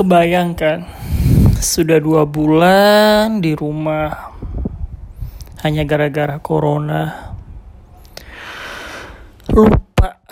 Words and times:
Kebayangkan, 0.00 0.88
sudah 1.60 2.00
dua 2.00 2.24
bulan 2.24 3.44
di 3.44 3.52
rumah 3.52 4.32
hanya 5.60 5.84
gara-gara 5.84 6.40
corona. 6.40 7.36
Lupa 9.52 10.24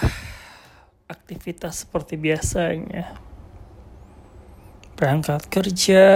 aktivitas 1.04 1.84
seperti 1.84 2.16
biasanya. 2.16 3.12
Berangkat 4.96 5.52
kerja, 5.52 6.08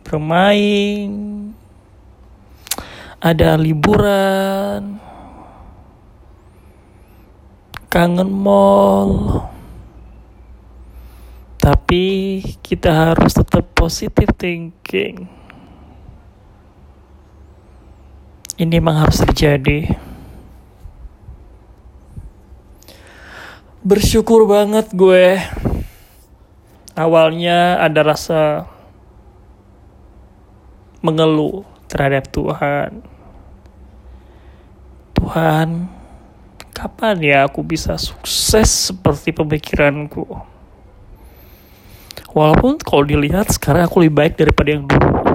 bermain, 0.00 1.12
ada 3.20 3.60
liburan, 3.60 4.96
kangen 7.92 8.32
mall 8.32 9.39
tapi 11.90 12.38
kita 12.62 12.86
harus 12.86 13.34
tetap 13.34 13.66
positive 13.74 14.30
thinking. 14.38 15.26
Ini 18.54 18.78
memang 18.78 19.02
harus 19.02 19.18
terjadi. 19.18 19.90
Bersyukur 23.82 24.46
banget 24.46 24.86
gue. 24.94 25.42
Awalnya 26.94 27.82
ada 27.82 28.06
rasa 28.06 28.70
mengeluh 31.02 31.66
terhadap 31.90 32.30
Tuhan. 32.30 33.02
Tuhan, 35.18 35.90
kapan 36.70 37.16
ya 37.18 37.50
aku 37.50 37.66
bisa 37.66 37.98
sukses 37.98 38.94
seperti 38.94 39.34
pemikiranku? 39.34 40.49
Walaupun 42.30 42.78
kalau 42.78 43.02
dilihat 43.02 43.50
sekarang 43.50 43.90
aku 43.90 44.06
lebih 44.06 44.14
baik 44.22 44.34
daripada 44.38 44.68
yang 44.70 44.86
dulu. 44.86 45.34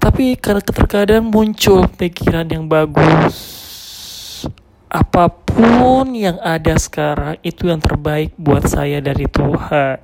Tapi 0.00 0.32
karena 0.40 0.64
terkadang 0.64 1.28
muncul 1.28 1.84
pikiran 1.84 2.48
yang 2.48 2.64
bagus. 2.64 3.36
Apa 4.88 5.28
pun 5.28 6.16
yang 6.16 6.40
ada 6.40 6.72
sekarang 6.80 7.36
itu 7.44 7.68
yang 7.68 7.84
terbaik 7.84 8.32
buat 8.40 8.64
saya 8.64 9.04
dari 9.04 9.28
Tuhan. 9.28 10.00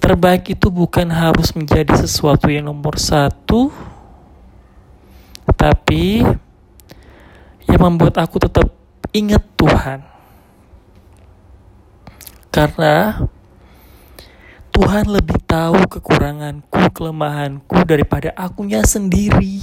Terbaik 0.00 0.56
itu 0.56 0.72
bukan 0.72 1.12
harus 1.12 1.52
menjadi 1.52 1.92
sesuatu 2.00 2.48
yang 2.48 2.72
nomor 2.72 2.96
satu, 2.96 3.68
tapi 5.52 6.24
yang 7.68 7.80
membuat 7.84 8.16
aku 8.24 8.40
tetap 8.40 8.72
ingat 9.12 9.44
Tuhan 9.60 10.13
karena 12.54 13.26
Tuhan 14.70 15.10
lebih 15.10 15.42
tahu 15.42 15.90
kekuranganku, 15.90 16.94
kelemahanku 16.94 17.82
daripada 17.82 18.30
akunya 18.38 18.78
sendiri. 18.86 19.58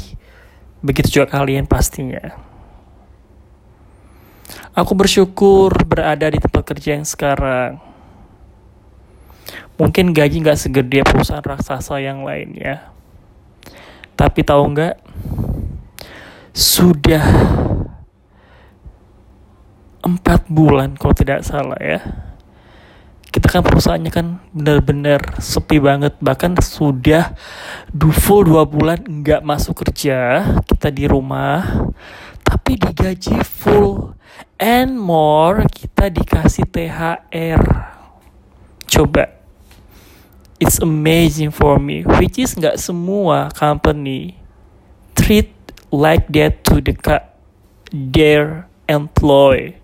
Begitu 0.84 1.24
juga 1.24 1.40
kalian 1.40 1.72
pastinya. 1.72 2.36
Aku 4.76 4.92
bersyukur 4.92 5.72
berada 5.88 6.28
di 6.28 6.36
tempat 6.36 6.64
kerja 6.68 7.00
yang 7.00 7.08
sekarang. 7.08 7.80
Mungkin 9.80 10.12
gaji 10.12 10.44
nggak 10.44 10.60
segede 10.60 11.00
perusahaan 11.08 11.44
raksasa 11.44 11.96
yang 12.04 12.28
lainnya. 12.28 12.92
Tapi 14.20 14.44
tahu 14.44 14.64
nggak? 14.76 14.96
Sudah 16.52 17.24
empat 20.04 20.44
bulan 20.52 21.00
kalau 21.00 21.16
tidak 21.16 21.48
salah 21.48 21.80
ya 21.80 22.31
kita 23.32 23.48
kan 23.48 23.64
perusahaannya 23.64 24.12
kan 24.12 24.44
benar-benar 24.52 25.40
sepi 25.40 25.80
banget. 25.80 26.20
Bahkan 26.20 26.60
sudah 26.60 27.32
full 28.12 28.44
dua 28.44 28.68
bulan 28.68 29.00
nggak 29.00 29.42
masuk 29.42 29.88
kerja 29.88 30.44
kita 30.68 30.92
di 30.92 31.08
rumah. 31.08 31.88
Tapi 32.44 32.76
digaji 32.76 33.40
full 33.48 34.12
and 34.60 35.00
more 35.00 35.64
kita 35.72 36.12
dikasih 36.12 36.68
THR 36.68 37.64
coba. 38.92 39.40
It's 40.62 40.78
amazing 40.78 41.50
for 41.50 41.82
me 41.82 42.06
which 42.06 42.38
is 42.38 42.54
nggak 42.54 42.78
semua 42.78 43.50
company 43.56 44.38
treat 45.18 45.56
like 45.90 46.30
that 46.36 46.62
to 46.68 46.84
the 46.84 46.94
their 47.90 48.70
employee 48.86 49.81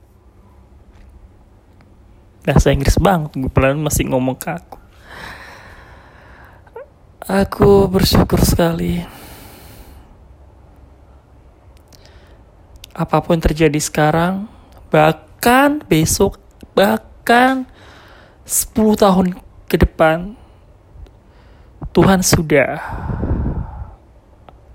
bahasa 2.47 2.72
Inggris 2.72 2.96
banget 2.96 3.35
gue 3.35 3.52
pelan 3.52 3.75
masih 3.84 4.08
ngomong 4.08 4.40
ke 4.40 4.56
aku. 7.28 7.91
Bersyukur 7.91 8.40
sekali. 8.40 9.03
Apa 12.96 13.19
pun 13.19 13.36
terjadi 13.44 13.75
sekarang 13.84 14.47
bahkan 14.88 15.84
besok 15.91 16.40
bahkan 16.72 17.68
10 18.47 18.96
tahun 18.96 19.36
ke 19.68 19.84
depan 19.84 20.40
Tuhan 21.91 22.24
sudah 22.24 22.80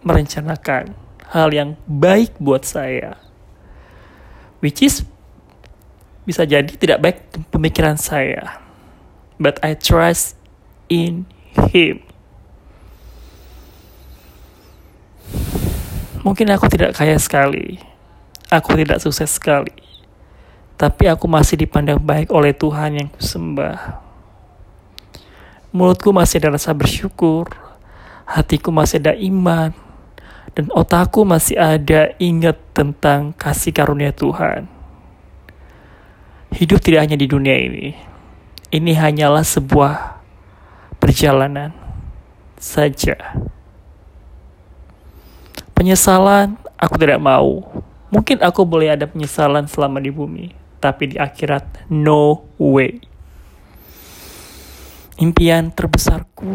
merencanakan 0.04 0.92
hal 1.32 1.48
yang 1.56 1.80
baik 1.88 2.36
buat 2.36 2.68
saya. 2.68 3.16
Which 4.60 4.84
is 4.84 5.08
bisa 6.22 6.46
jadi 6.46 6.70
tidak 6.70 6.98
baik 7.02 7.18
pemikiran 7.50 7.98
saya. 7.98 8.62
But 9.42 9.58
I 9.62 9.74
trust 9.74 10.38
in 10.86 11.26
him. 11.72 12.06
Mungkin 16.22 16.46
aku 16.54 16.70
tidak 16.70 16.94
kaya 16.94 17.18
sekali. 17.18 17.82
Aku 18.46 18.78
tidak 18.78 19.02
sukses 19.02 19.26
sekali. 19.26 19.74
Tapi 20.78 21.10
aku 21.10 21.26
masih 21.26 21.58
dipandang 21.58 21.98
baik 21.98 22.30
oleh 22.30 22.54
Tuhan 22.54 22.94
yang 22.94 23.08
kusembah. 23.10 23.98
Mulutku 25.74 26.14
masih 26.14 26.38
ada 26.38 26.54
rasa 26.54 26.70
bersyukur. 26.70 27.50
Hatiku 28.22 28.70
masih 28.70 29.02
ada 29.02 29.18
iman. 29.18 29.74
Dan 30.54 30.70
otakku 30.70 31.26
masih 31.26 31.58
ada 31.58 32.14
ingat 32.22 32.60
tentang 32.70 33.34
kasih 33.34 33.74
karunia 33.74 34.14
Tuhan. 34.14 34.71
Hidup 36.52 36.84
tidak 36.84 37.08
hanya 37.08 37.16
di 37.16 37.24
dunia 37.24 37.56
ini. 37.56 37.96
Ini 38.72 38.92
hanyalah 38.96 39.44
sebuah 39.44 40.20
perjalanan 41.00 41.72
saja. 42.60 43.16
Penyesalan 45.72 46.60
aku 46.76 46.94
tidak 47.00 47.18
mau. 47.18 47.64
Mungkin 48.12 48.44
aku 48.44 48.68
boleh 48.68 48.92
ada 48.92 49.08
penyesalan 49.08 49.64
selama 49.64 49.96
di 49.96 50.12
bumi, 50.12 50.52
tapi 50.76 51.12
di 51.12 51.16
akhirat 51.16 51.88
no 51.88 52.44
way. 52.60 53.00
Impian 55.16 55.72
terbesarku 55.72 56.52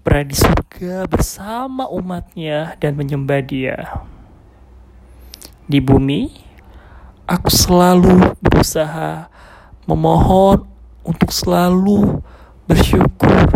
berada 0.00 0.28
di 0.30 0.36
surga 0.36 1.04
bersama 1.04 1.84
umatnya 1.92 2.78
dan 2.80 2.96
menyembah 2.96 3.40
dia. 3.44 3.76
Di 5.66 5.82
bumi, 5.82 6.45
aku 7.26 7.50
selalu 7.50 8.38
berusaha 8.38 9.26
memohon 9.84 10.62
untuk 11.02 11.34
selalu 11.34 12.22
bersyukur. 12.70 13.50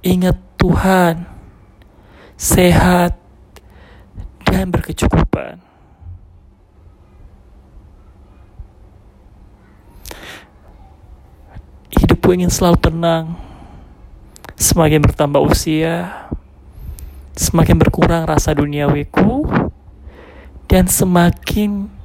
Ingat 0.00 0.38
Tuhan, 0.56 1.28
sehat, 2.38 3.18
dan 4.46 4.72
berkecukupan. 4.72 5.60
Hidupku 11.90 12.32
ingin 12.32 12.48
selalu 12.48 12.78
tenang. 12.80 13.26
Semakin 14.60 15.00
bertambah 15.02 15.40
usia, 15.40 16.28
semakin 17.32 17.76
berkurang 17.80 18.28
rasa 18.28 18.52
duniawiku, 18.52 19.48
dan 20.68 20.84
semakin 20.84 21.99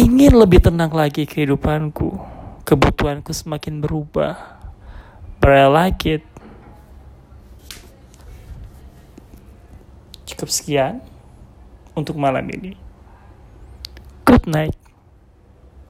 ingin 0.00 0.32
lebih 0.32 0.64
tenang 0.64 0.88
lagi 0.96 1.28
kehidupanku. 1.28 2.16
Kebutuhanku 2.64 3.36
semakin 3.36 3.84
berubah. 3.84 4.56
But 5.36 5.52
I 5.52 5.68
like 5.68 6.00
it. 6.08 6.24
Cukup 10.24 10.48
sekian 10.48 11.04
untuk 11.92 12.16
malam 12.16 12.48
ini. 12.48 12.72
Good 14.24 14.48
night. 14.48 14.79